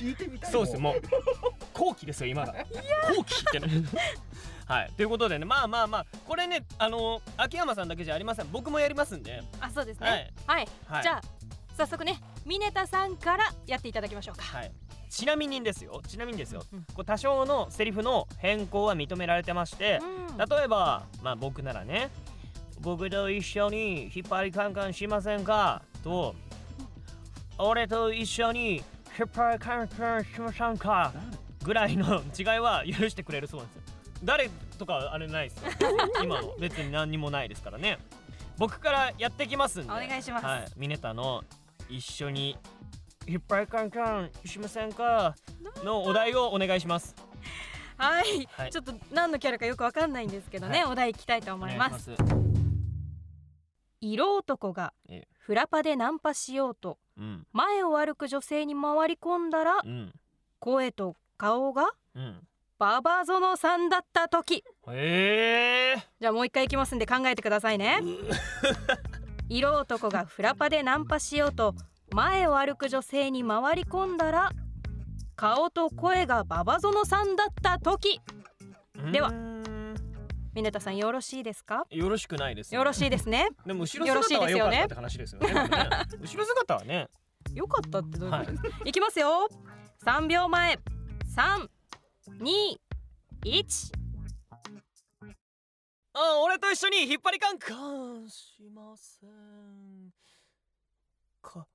[0.00, 1.02] 聞いてみたいそうです、もう
[1.72, 2.52] 後期ですよ今が。
[3.16, 3.68] 後期ってね。
[4.68, 8.46] はい、ということでね、まあまあまあ、これね、あの秋山さんだけじゃありません。
[8.52, 9.42] 僕もやりますんで。
[9.60, 11.22] あそうですはいねはい、はいじゃあ
[11.76, 14.72] 早速ねミネタさんからやっていただきましょうかはい。
[15.08, 16.02] ちなみにですよ。
[16.06, 16.62] ちなみにですよ。
[16.72, 22.10] うんこう多少のセリフの変更は認められてまして、うん例えば、まあ僕ならね、
[22.80, 25.82] 僕と一緒に引っ張りカンカンしませんか？
[26.04, 26.34] と、
[27.58, 28.76] 俺と一緒に
[29.18, 31.12] 引っ張りカンカンしませんか？
[31.64, 33.77] ぐらいの違いは許してくれるそうですよ。
[34.24, 35.70] 誰とかあれないですよ。
[36.22, 37.98] 今の別に何にもないですからね。
[38.56, 39.92] 僕からやってきますんで。
[39.92, 40.46] お願いします。
[40.46, 41.44] はい、ミネタの
[41.88, 42.56] 一緒に。
[43.26, 45.34] 引っ張りカンカンしませんか？
[45.84, 47.14] のお題をお願いします。
[47.98, 48.70] はい、はい。
[48.70, 50.92] ちょっと何のキャラかよくわかんないんですけどね、はい。
[50.92, 52.12] お題いきたいと思います。
[54.00, 55.28] 色男がええ。
[55.38, 60.12] フラパでナンパしようとうん、前を歩く女性に回り込んだらうん、
[60.60, 62.47] 声と顔がうん。
[62.78, 64.62] ババゾノさんだった時。
[64.88, 66.06] へえ。
[66.20, 67.98] じゃあもう一回いきますんで考えてくださいね。
[69.48, 71.74] 色男がフラパでナンパしようと
[72.12, 74.50] 前を歩く女性に回り込んだら
[75.34, 78.20] 顔と声がババゾノさんだった時。
[79.10, 79.32] では。
[80.54, 81.84] ミネタさんよろしいですか？
[81.90, 83.48] よろしくないです、よろしいですね。
[83.66, 84.76] でも後ろよろしい姿は良かですよね。
[84.76, 85.52] ったって話ですよね。
[85.52, 85.60] ね
[86.20, 87.08] 後ろ姿はね。
[87.54, 88.52] よかったってどういうこと？
[88.52, 89.48] ですか、い、きますよ。
[90.04, 90.78] 3秒前
[92.28, 93.92] 321
[96.14, 100.10] あ、俺と一緒に引っ張りカンカンしません。
[101.40, 101.66] か。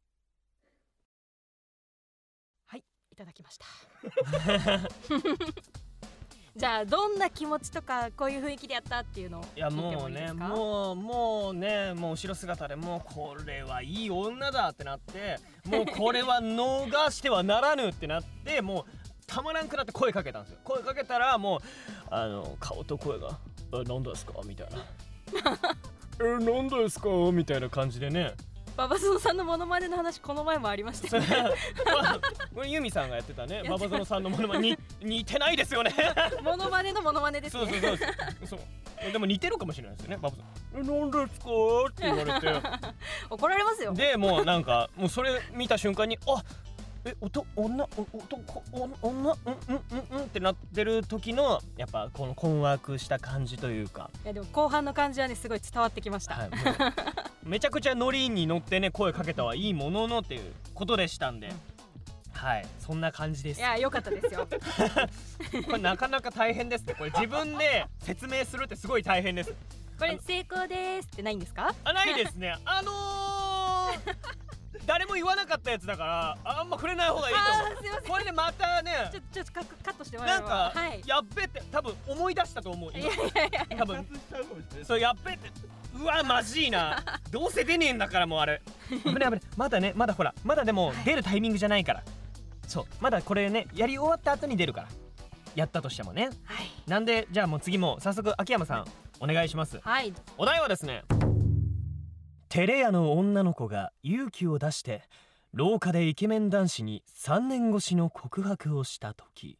[3.11, 3.65] いただきました。
[6.55, 18.85] じゃあどんな気持ちとかこういう雰囲気でやったっていうのをいやもうねもうもうねもう後ろ姿でもうこれはいい女だってなってもうこれは逃してはならぬってなってもう
[19.27, 20.59] たまらんくなって声かけたんですよ。
[20.63, 21.59] 声かけたらもう
[22.09, 23.37] あの顔と声が
[23.73, 24.77] 「え何ですか?」みたいな
[26.21, 28.33] 「え何ですか?」みたいな感じでね。
[28.75, 31.27] ババゾノさんのモノマネの話この前もありましたそよね。
[31.29, 31.43] れ
[32.55, 33.61] これユミさんがやってたね。
[33.61, 35.93] てババゾノさんのものまねに似てないですよね。
[36.43, 38.07] モノマネのモノマネですそうねそうそう。
[38.47, 39.11] そう。
[39.11, 41.45] でも似てるかもしれないですよねババゾノ「え何ですか?」
[41.87, 42.67] って言われて。
[43.29, 43.93] 怒られますよ。
[43.93, 46.43] でもうなんかもうそれ見た瞬間にあ
[47.05, 56.49] えおと女お男お女うんうんうんうんってなってる時のやっぱこの困惑した感じというか、いやでも後半の感じはねすごい伝わってきました、はい、
[57.43, 61.51] めちゃくちゃノリに乗ってね声かけたはいいもののっていうことでしたんで、
[62.31, 63.59] はいそんな感じです。
[63.59, 64.47] いや良かったですよ。
[65.65, 69.53] これなかなか大変ですねこれ自分で説明するってすごい大変です。
[69.99, 71.73] これ成功ですってないんですか？
[71.83, 72.55] あないですね。
[72.65, 74.15] あのー、
[74.85, 78.09] 誰も言わなかったやつだからあんま触れない方がいいと思う。
[78.09, 81.01] これでまたねちょちょっとカッカットしてもらえなんか、はい。
[81.05, 82.99] やっべって多分思い出したと思う今。
[83.01, 84.05] いやいやいや多分。
[84.83, 85.49] そうやっべって。
[85.95, 87.03] うわマジいな。
[87.31, 88.61] どうせ出ねえんだからもうあれ。
[88.89, 89.41] 危ない危ない。
[89.55, 92.03] まだねまだほらまだでも出るタイミングじゃないから。
[92.67, 94.87] そうまだこれねやり終わった後に出るから。
[95.55, 96.29] やったとしてもね。
[96.45, 96.71] はい。
[96.87, 98.85] なんでじゃあもう次も早速秋山さん
[99.19, 99.79] お願いします。
[99.79, 100.13] はい。
[100.37, 101.03] お題はですね
[102.53, 105.09] テレ屋の女の子が勇気を出して
[105.53, 109.57] 廊下でイケメン男子に3年越しの告白をした時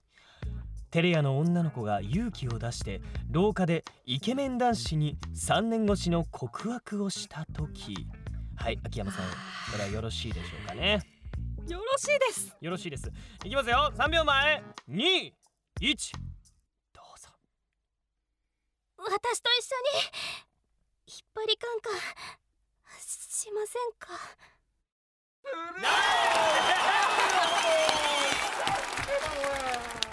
[0.92, 3.02] テレ屋の女の子が勇気を出して
[3.32, 7.96] 廊下でイケメン男子に3年越しの告白をした時
[8.58, 9.32] はい秋山さんこ
[9.80, 11.00] れはよろしいでしょうかね。
[11.68, 12.56] よろしいです。
[12.62, 13.12] よろしいです。
[13.44, 13.92] いきますよ。
[13.98, 15.32] 3秒前21
[16.94, 17.30] どうぞ。
[19.00, 20.14] 私と一緒に
[21.08, 22.43] 引っ張りカンカン
[23.00, 24.14] しませんか？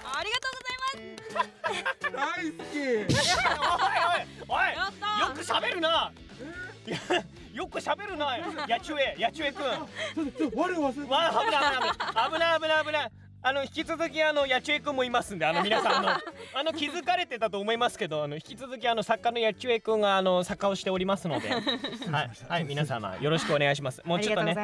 [0.04, 2.76] ありがとうございます大好き
[4.48, 4.74] おいおいおい
[5.20, 6.12] よく喋るな。
[7.52, 8.36] よく喋るな。
[8.66, 9.62] やちゅえ、やちゅえくん。
[9.62, 11.20] 危ない危ない
[12.30, 13.12] 危ない危ない危ない危ない。
[13.42, 16.09] あの引き続きあの八千恵くんもいますんであの皆さん あの。
[16.53, 21.48] あの気づかれてたと思いますけどあの引き続きあの作家の八千恵くんがあの作家をしておりますので。
[22.12, 22.31] はい。
[22.48, 24.03] はい皆様よろしくお願いします。
[24.05, 24.55] もうちょっとね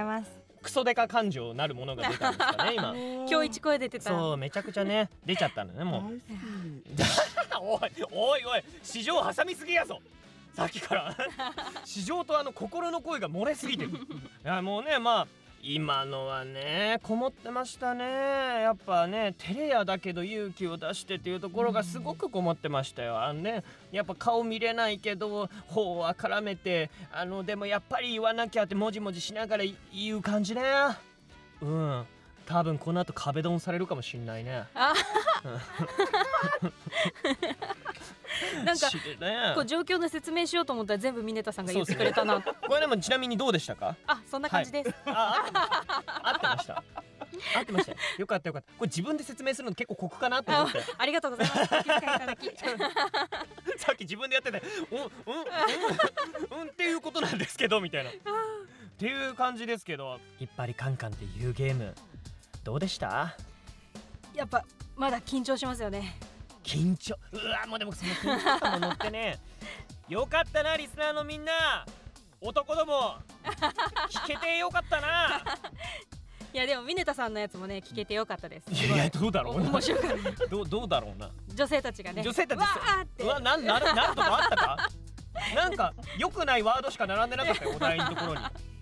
[0.62, 2.92] クソデカ感情なるものが出たんですかね今。
[3.30, 4.10] 今日一声出てた。
[4.10, 6.20] そうめちゃくちゃね出ちゃったのねもう。
[7.58, 7.80] おい
[8.12, 10.00] おいおい市場挟みすぎやぞ。
[10.54, 11.16] さっきから。
[11.84, 13.90] 市場とあの心の声が漏れすぎてる。
[13.90, 13.94] い
[14.42, 15.26] やもうねまあ
[15.62, 18.04] 今のはねこもってましたね。
[18.04, 23.20] やっぱね照れ屋だけど勇気を出してっていうところがすごくこもってましたよ。
[23.20, 30.62] あのねやっぱ顔見れないけど頬は絡めてあのでもやっぱり言わなきゃってもじもじしながら言う感じね。
[31.60, 32.06] うん。
[32.46, 34.66] 多分この後壁ドンされるかもしんないね
[38.64, 38.88] なんか
[39.54, 42.40] こう状況の説明しようと思ったら全部ミネタさんが言ってくれたな。
[42.40, 43.96] これでもちなみにどうでしたか？
[44.06, 45.44] あそんな感じです、あ
[46.22, 46.82] 合ってました。
[47.56, 47.92] 合ってました。
[47.92, 48.72] よよかったよかった。
[48.78, 50.80] これ自分で説明するの結構酷かなと思って。
[50.96, 51.66] ありがとうございます。
[53.78, 55.08] さっき自分でやっててうんうんう
[56.58, 58.10] んうんっていうことなんですけどみたいな。
[58.10, 58.12] っ
[58.98, 61.94] ていう感じですけど引っ張りカンカンっていうゲーム
[62.64, 63.36] どうでした？
[64.34, 64.64] やっぱ
[64.96, 66.16] まだ緊張しますよね
[66.66, 67.16] 緊張。
[67.32, 69.38] うわもうでもその緊張感も乗ってね。
[70.08, 71.86] よかったなリスナーのみんな。
[72.40, 73.16] 男ども。
[74.10, 75.42] 聞けてよかったな。
[76.52, 78.72] いやでもミネタさんのやつもね聞けてよかったです。
[78.72, 79.70] いやどうだろうな。
[79.70, 80.46] 面白かった。
[80.46, 81.30] どうどうだろうな。
[81.54, 82.22] 女性たちがね。
[82.22, 83.22] 女性たちわーって。
[83.22, 84.88] うわなんなるなるとかあったか？
[85.54, 88.40] なんか良くないワードしか並んでなかったよお題のところに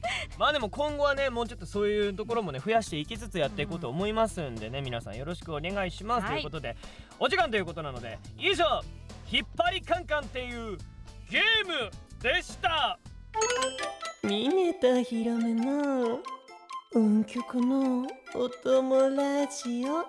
[0.39, 6.33] まあでも今後はねもうちょっとそういうところもね増やしていきつつやっていこうと思いますんでね、皆さんよろしくお願いします、はい。
[6.33, 6.77] ということで
[7.19, 8.65] お時間ということなので以上
[9.31, 10.77] 「引っ張りカンカン」っていう
[11.31, 11.91] ゲーム
[12.23, 12.99] でした。
[14.23, 16.21] ミネタヒロムの
[16.93, 20.07] 運極のお供ラジオ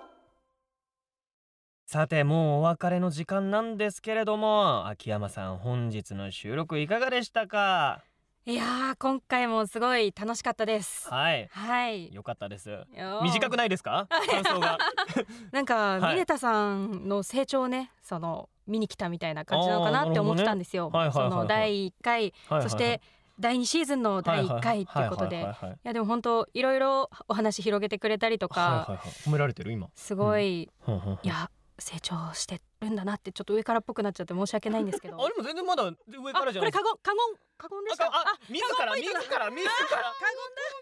[1.86, 8.02] さてもうお別れの時間なんですけれども秋山さん本日の収録いかがでしたか？
[8.48, 11.08] いやー今回もすごい楽しかったです。
[11.10, 11.48] はい。
[11.50, 12.14] はい。
[12.14, 12.78] よかったです。
[13.24, 14.06] 短くないですか？
[14.30, 14.78] 感想が。
[15.50, 21.34] なんか、はいミネタさんの成長をねその見に来たみたいな感じなのかなって思ってたんですよ、あーなるほどね。
[21.34, 21.70] はいはいはいはい。
[21.70, 23.00] その第1回そして
[23.40, 25.40] 第2シーズンの第1回っていうことで。
[25.40, 25.42] い
[25.82, 28.98] やでも本当いろいろお話広げてくれたりとか、はいはいはい。
[29.26, 29.88] 褒められてる今。
[29.96, 31.00] すごい、ふん。
[31.00, 31.26] ふんふん。
[31.26, 35.22] いや成長してるんだなってちょっと上からっぽくなっちゃって申し訳ないんですけど。
[35.22, 39.40] あでも全然まだ上からじゃないあこれカゴンカゴンカゴンでしたああ自ら自ら自ら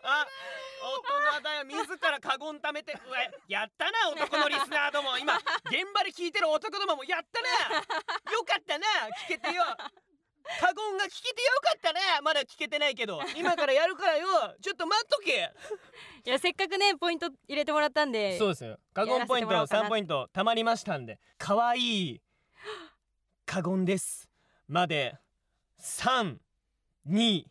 [0.05, 0.27] あ
[0.85, 2.93] 大人だよ自らカゴン貯めて。
[2.93, 5.19] うわやったな 男のリスナーども。
[5.19, 7.75] 今現場で聞いてる男どももやったな。
[8.33, 8.87] よかったな
[9.27, 9.65] 聞けてよ
[10.61, 13.21] カゴンが聞けてよかったなまだ聞けてないけど。
[13.37, 14.27] 今からやるからよ。
[14.61, 15.53] ちょっと待っとけ。
[16.27, 18.79] いやせっかくねポイント入れてもらったんでそうですよ。
[18.93, 19.83] カゴンポイントやらせてもらおうかな。
[19.85, 21.19] 3ポイント貯まりましたんで。
[21.39, 21.81] かわい。
[21.81, 22.21] い
[23.47, 24.29] カゴンです。
[24.69, 25.17] まで
[25.81, 27.47] 321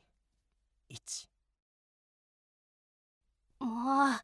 [3.60, 4.22] もう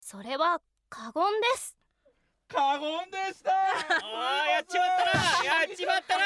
[0.00, 1.76] それは過言です
[2.48, 3.50] 過言でした。
[3.50, 5.44] あーやっちまったな。
[5.44, 6.24] やっちまったな。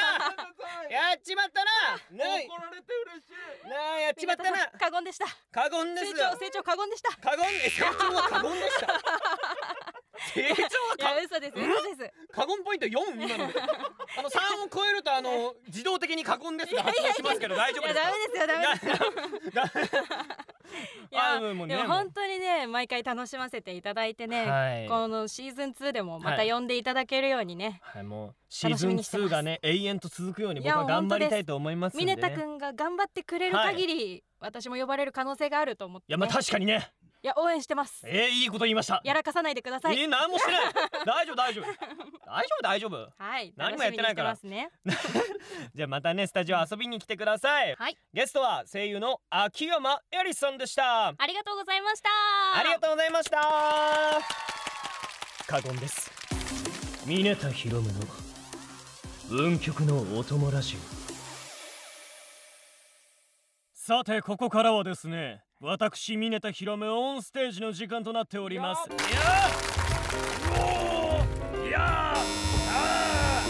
[0.89, 1.71] やっちまったな。
[2.11, 3.31] な怒られて嬉し
[3.65, 3.69] い。
[3.69, 4.57] なあやっちまったな。
[4.79, 5.25] カゴンでした。
[5.51, 7.15] カゴンです成長成長カゴンでした。
[7.17, 8.87] カゴンえ成長はカゴンでした
[10.33, 12.13] 成長はいカや嘘です嘘です。
[12.31, 13.59] カゴンポイント4今ので。
[14.17, 19.95] あの3を超えるとあの自動的にカゴンですが発動しますけど大丈いや夫ですかダメですよダメです。
[19.95, 20.03] よ
[21.11, 24.87] いやあもうもうねでも本当にね毎回楽しませていただいてね、はい。
[24.87, 26.47] このシーズン2でもまはい。
[26.47, 29.27] た呼んでいただけるようにね、はいもうシー楽しズンみにしてます。
[29.27, 32.15] 2がね永遠と続くように僕いやは頑張りたい本と思いますんでね。
[32.15, 38.01] ミネタ君が頑張ってくれる限り、私も呼ばれる可能性があると思って、ね、いやまあ確かにねいや応援してます。
[38.07, 39.01] えー、いいこと言いました。
[39.03, 40.61] やらかさないでください、えー、何もしてない。
[41.05, 41.65] 大丈夫大丈夫。
[41.65, 43.09] 大丈夫大丈夫。
[43.17, 44.37] はい何もやってないから。
[44.43, 44.69] ね。
[45.75, 47.97] じゃあまたねスタジオ遊びに来てください、はい。
[48.13, 51.09] ゲストは声優の秋山エリさんでした。
[51.09, 52.09] ありがとうございました。
[52.57, 53.37] ありがとうございました。
[55.45, 56.09] カゴンです。
[57.05, 57.99] ミネタヒロムの
[59.29, 60.77] 運極のお供ラジ
[63.73, 68.87] さてここからはですね私ミネタヒロムオンステージの時間となっております。
[68.87, 73.43] いやーおーいやーあ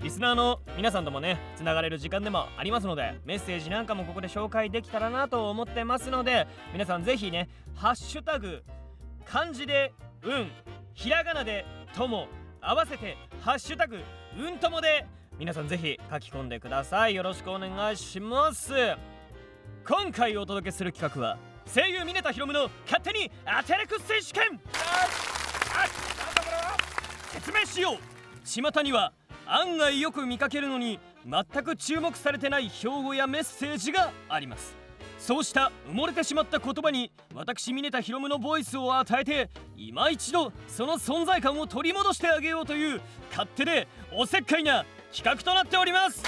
[0.00, 8.62] ーリスナーの皆さんともねつながれる時間でもありますのでメッセージなんかもここで紹介できたらなと思ってますので皆さんぜひねハッシュタグ
[9.26, 10.50] 漢字で運
[10.94, 12.28] ひらがなでとも
[12.62, 13.98] 合わせてハッシュタグ
[14.38, 15.04] うんともで
[15.38, 17.14] 皆さんぜひ書き込んでください。
[17.14, 18.72] よろしくお願いします。
[19.86, 24.58] 今回お届けする企画は声優峰田ひろむの勝手にアテレク選手権。
[27.32, 27.98] 説明しよう。
[28.72, 29.12] 巷には
[29.46, 34.74] 案外よく見かけるのに全く注目されてない標語やメッセージがあります。
[35.18, 44.84] そうした埋もれてしまった言葉に私峰田ひろむのボイスを与えて今一度その存在感を取り戻してあげようという勝手でおせっかいな
[45.16, 46.22] 企画となっております。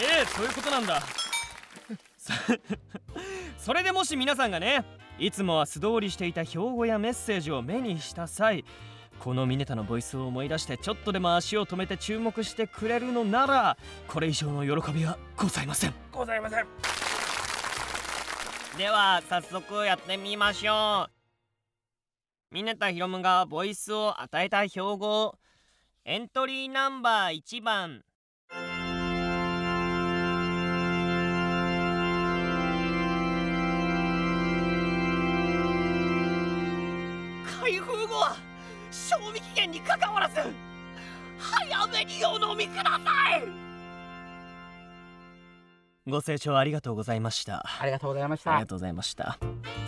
[0.00, 1.02] ええそういうことなんだ。
[2.16, 2.32] そ
[3.58, 4.84] それでもし皆さんがね
[5.18, 8.64] いつもは素通りしていた標語やメッセージを目にした際
[9.18, 15.94] このミネタのボイスを思い出してちょっとでも足を止めて注目してくれるのならこれ以上の喜びはございません。
[16.12, 16.66] ございません。
[18.78, 21.08] では早速やってみましょ
[22.52, 22.54] う。
[22.54, 25.36] ミネタヒロムがボイスを与えた標語
[26.04, 28.04] エントリーナンバー1番
[39.20, 40.36] 賞味期限にかかわらず
[41.38, 43.42] 早めにお飲みください。
[46.06, 47.64] ご清聴ありがとうございました。
[47.78, 48.52] ありがとうございました。
[48.52, 49.38] ありがとうございました。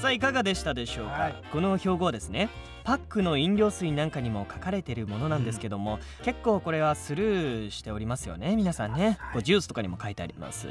[0.00, 1.42] さあいかがでしたでしょうか、はい。
[1.50, 2.50] この標語はですね
[2.84, 9.18] パックの飲料水なんかにも書かれているものなんですけども、結構これはスルーしておりますよね皆さんね。
[9.32, 10.68] こうジュースとかにも書いてあります。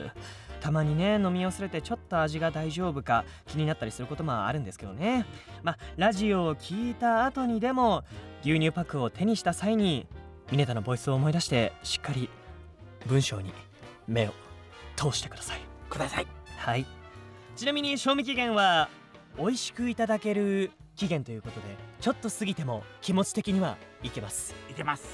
[0.62, 5.26] たまにね飲み忘れてちょっと味が大丈夫か気になったりすることもあるんですけどね。
[5.64, 8.04] まあラジオを聞いた後にでも
[8.44, 10.08] 牛乳パックを手にした際に
[10.52, 12.30] ミネタのボイスを思い出してしっかり
[13.06, 13.54] 文章に
[14.08, 14.34] 目を
[14.96, 15.60] 通してください。
[15.90, 16.28] ください。
[16.58, 16.86] はい。
[17.56, 18.90] ちなみに賞味期限は
[19.38, 21.68] 美味しくいただける期限ということで
[22.00, 24.56] ちょっと過ぎても気持ち的にはいけます。
[24.70, 25.06] いけます。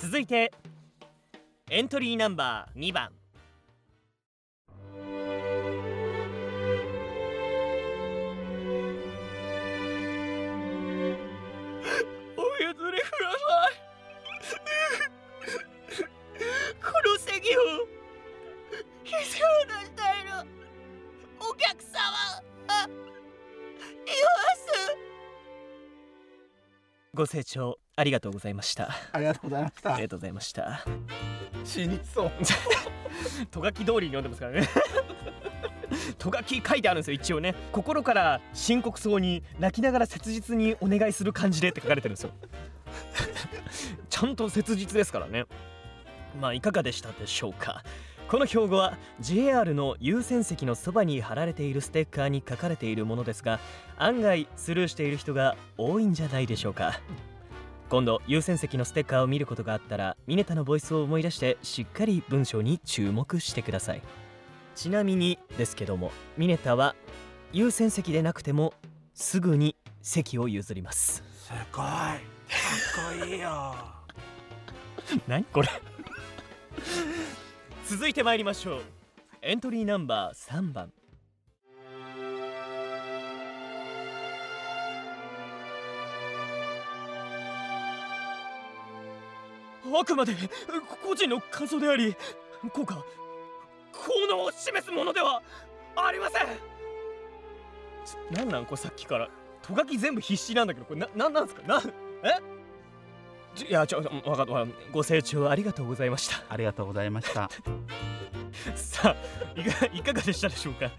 [0.00, 0.52] 続いて
[1.70, 3.10] エントリーナンバー2番
[17.46, 17.60] 席を
[19.04, 20.48] 必要としている
[21.38, 22.00] お客様
[22.66, 22.92] あいま
[24.56, 24.98] す。
[27.14, 28.90] ご清聴ありがとうございました。
[29.12, 29.94] ありがとうございました。
[29.94, 30.84] ありがとうございました。
[31.64, 32.32] 死にそう。
[33.52, 34.68] とがき通りに読んでますからね
[36.18, 37.54] とがき書いてあるんですよ一応ね。
[37.70, 42.32] 心から深刻そうに泣きながら切実にお願いする感じでって書かれてるんですよ。
[44.10, 45.44] ちゃんと切実ですからね
[46.40, 47.82] まあいかがでしたでしょうか？
[48.28, 53.60] この標語は JR の優先席のそばに貼られているステッカーに書かれているものですが
[53.98, 57.00] 案外スルーしている人が多いんじゃないでしょうか。
[57.88, 64.02] 今度優先席のステッカーを見ることがあったらミネタのボイスを思い出してしっかり文章に注目してください。
[64.74, 66.96] ちなみにですけどもミネタは
[67.52, 68.74] 優先席でなくても
[69.14, 71.22] すぐに席を譲ります。
[71.38, 71.84] すごい。
[71.84, 73.76] かっこいいよ。
[75.28, 75.68] 何これ？
[77.88, 78.82] 続いて参りましょう。
[79.42, 80.92] エントリーナンバー3番
[89.98, 90.34] あくまで
[91.04, 92.16] 個人の感想であり
[92.72, 93.02] 効果効
[94.28, 95.40] 能を示すものでは
[95.94, 96.46] ありません。
[98.36, 98.66] なんなん？
[98.66, 99.28] これさっきから。
[99.62, 101.62] とがき全部必死なんだけどこれななんなんですか？
[101.66, 101.80] な
[102.24, 102.34] え？
[102.40, 102.55] ち
[103.64, 106.42] いやちょわかったわかったご清聴ありがとうございました。
[106.48, 107.50] ありがとうございました。
[108.74, 109.16] さ
[109.56, 110.90] あいかいかがでしたでしょうか？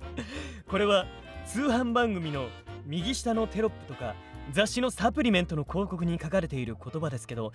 [0.67, 1.06] これは
[1.46, 2.50] 通販番組の
[2.86, 4.15] 右下のテロップとか
[4.52, 7.52] 雑誌のサプリメントの広告に書かれている言葉ですけど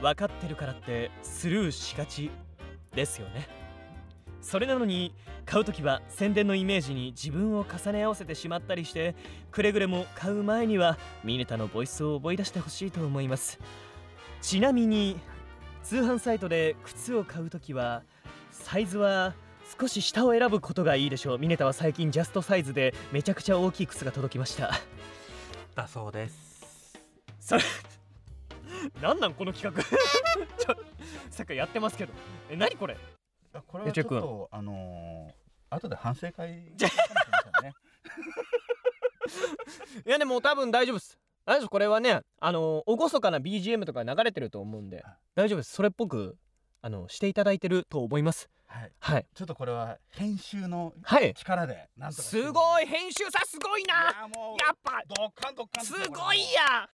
[0.00, 2.30] 分かってるからってスルーしがち
[2.94, 3.48] ですよね。
[4.40, 5.12] それなのに
[5.44, 9.16] 買う時は宣伝のイメージに自分を重ね合わせてしまったりして
[9.50, 13.58] くれぐれも買う前にはミネタのボイスを思い出してほしいと思います
[14.40, 15.18] ちなみに
[15.82, 18.02] 通販サイトで靴を買う時は
[18.50, 19.34] サイズは
[19.78, 21.38] 少し下を選ぶことがいいでしょう。
[21.38, 24.72] ミネタは最近ジャストサイズでめちゃくちゃ大きい靴が届きました。
[25.74, 26.98] だそうです。
[27.40, 27.62] それ
[29.00, 29.82] なんなんこの企画？
[30.58, 30.76] ちょ
[31.30, 32.12] さっきやってますけど。
[32.50, 32.96] え何これ？
[33.66, 36.72] これはちょっとあのー、後で反省会 い
[40.10, 41.18] やでも多分大丈夫です
[41.48, 45.02] 大丈夫これはねあの厳かな BGM とか流れてると思うんで
[45.34, 45.72] 大丈夫です。
[45.72, 46.36] それっぽく
[46.82, 48.50] あのしていただいてると思います。
[48.66, 48.92] はい。
[49.00, 49.26] はい。
[49.34, 51.32] ちょっとこれは編集のはい。
[51.32, 52.52] 力でなんとかす。
[52.52, 56.86] ごい編集さすごいいなやもうやっぱドッカンドッカンすごいや。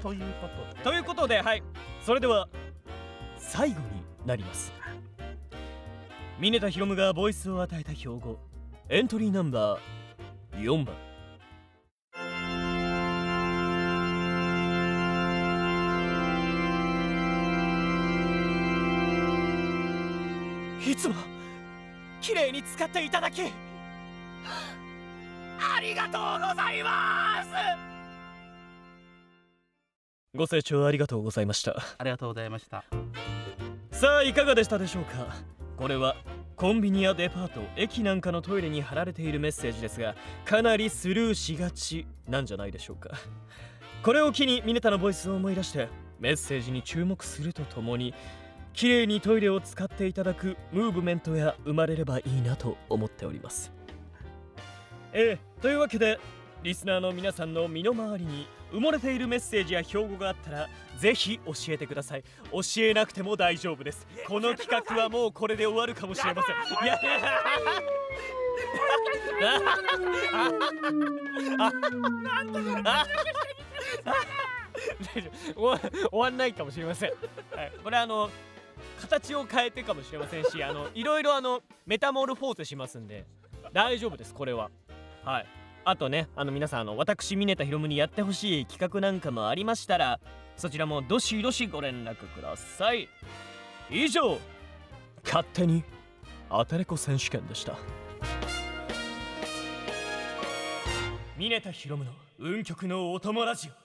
[0.00, 0.82] ということで。
[0.84, 1.62] ということではい。
[2.00, 2.48] それでは
[3.36, 3.86] 最後に
[4.26, 4.72] なります。
[6.38, 8.38] 峰田博夢がボイスを与えた標語
[8.88, 11.13] エントリーナンバー4番
[20.86, 21.14] いつも
[22.20, 23.46] 綺麗に使っていただきあ
[25.80, 27.48] りがとうございます。
[30.36, 31.76] ご清聴ありがとうございました。
[31.98, 32.84] ありがとうございました。
[33.92, 35.26] さあいかがでしたでしょうか？
[35.76, 36.16] これは
[36.56, 40.14] コンビニやデパート駅なんかのトイレに貼られているメッセージですが
[40.44, 43.10] かなりスルーしがちなんじゃないでしょうか？
[44.02, 48.12] これを機にミネタのボイスを思い出してメッセージに注目するとともに
[48.74, 53.72] 綺麗にトイレを使っていただくムーブメントや生まれればいいなと思っております。
[55.12, 56.18] ええというわけで
[56.64, 60.68] リスナーの皆さんの身の回りに埋もれているメッセージや標語があったら
[60.98, 62.24] ぜひ教えてください。
[62.50, 64.08] 教えなくても大丈夫です。
[64.26, 66.84] この企画はもうこれで終わるかもしれません。
[66.84, 66.98] いや
[75.54, 77.10] 終わ終わんないかもしれません、
[77.54, 78.30] はい、これあの
[79.04, 83.26] 形を変えてかもしれませんしあのいろいろあのメタモルフォーゼしますんで
[83.72, 84.70] 大丈夫ですこれは。
[85.24, 85.46] はい。
[85.86, 90.18] あとねあの皆さんあの私ミネタヒロムにやってほしい企画なんかもありましたら
[90.56, 93.08] そちらもどしどしご連絡ください。
[93.90, 94.38] 以上
[95.22, 95.84] 勝手に
[96.48, 97.76] アテレコ選手権でした。
[101.36, 103.83] ミネタヒロムの運極のお供ラジオ。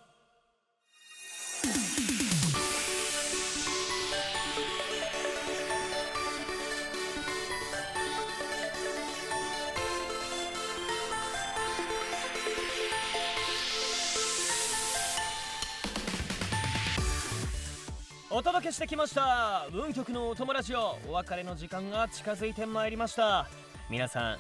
[18.50, 19.68] 届けしてきました。
[19.72, 23.48] 運極のお友達をお別れの時間が近づいてまいりました。
[23.92, 24.38] 皆さ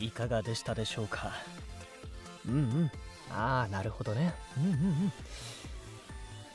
[0.00, 1.30] んいかがでしたでしょうか？
[2.44, 2.90] うんうん。
[3.30, 4.34] ああなるほどね。
[4.58, 5.12] うんうんうん。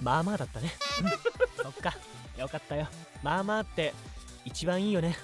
[0.01, 0.70] まあまあだったね、
[1.01, 1.10] うん、
[1.64, 1.95] そっか。
[2.38, 2.89] よかったよ。
[3.24, 3.93] まあまあって
[4.43, 5.16] 一番いいよね。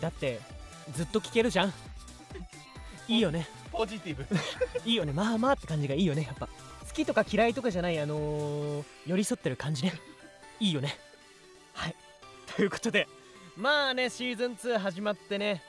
[0.00, 0.38] だって
[0.92, 1.72] ずっと聞けるじゃん。
[3.08, 3.48] いいよね。
[3.72, 4.24] ポジティブ。
[4.88, 5.12] いいよね。
[5.12, 6.46] まあまあって感じがいいよねやっぱ。
[6.46, 6.52] 好
[6.94, 9.92] きとか嫌いとかじゃないあのー、寄り添ってる感じね。
[10.60, 10.86] いいよね。
[10.86, 11.05] はい
[12.56, 13.06] ということで
[13.56, 15.62] まあねシーズン2始まってね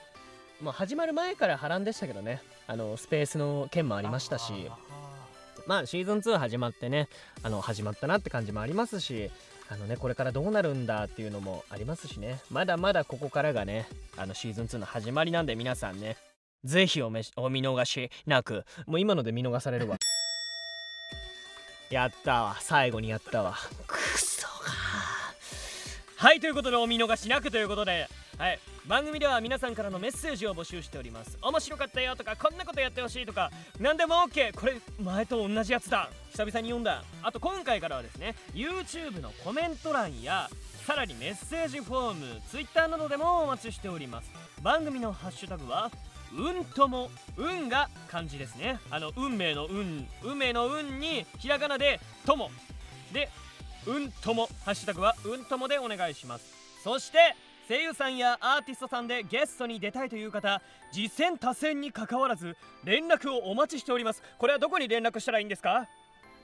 [0.62, 2.42] もう始まる前から波乱でしたけどね。
[2.66, 4.54] あのスペースの件もありましたし。
[5.68, 7.10] まあシーズン2始まってね
[7.44, 9.30] あの始まったなって感じもありますし
[9.70, 12.40] あのねこれからどうなるんだっていうのもありますしね。
[12.50, 13.86] まだまだここからがね
[14.16, 16.18] あのシーズン2の始まりなんで皆さんね
[16.64, 18.64] ぜひおめお見逃しなく。
[18.88, 19.98] もう今ので見逃されるわ。
[21.92, 22.58] やったわ。
[22.60, 23.56] 最後にやったわ。
[23.86, 24.27] くそ。
[26.20, 28.10] はいということでお見逃しなくということで
[28.40, 31.38] はい番組では皆さんからのメッセージを募集しております。
[31.44, 36.10] 面白かったよとかこんなことやってほしいとか何でも OK これ前と同じやつだ。
[36.32, 37.04] 久々に読んだ。
[37.22, 40.50] あと今回からはですね YouTube のコメント欄や
[40.88, 44.32] さらにメッセージフォーム Twitter などでもお待ちしております。
[44.64, 45.92] 番組のハッシュタグは
[46.36, 48.80] 運とも運が漢字ですね。
[48.90, 52.50] あの運命の運運命の運にひらがなでとも。
[53.14, 53.30] で
[53.88, 56.46] 運ともハッシュタグは運ともでお願いします。
[56.84, 57.36] そして
[57.68, 60.62] 声優さんやアーティストさんでゲストに出たいという方
[60.92, 64.22] 次戦多戦にかかわらず連絡をお待ちしております。
[64.38, 65.88] これはどこに連絡したらいいんですか？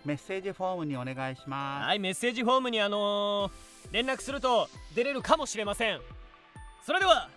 [0.03, 1.85] メッセージフォームにお願いします。
[1.87, 5.99] はいメッセージフォームにあのー、連絡すると出れるかもしれません。
[6.85, 7.29] それでは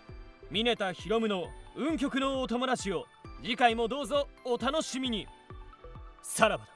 [0.51, 1.47] ミネタヒロムの
[1.77, 3.07] 運極のお友達を
[3.43, 5.29] 次回もどうぞお楽しみに。
[6.23, 6.71] さらばだ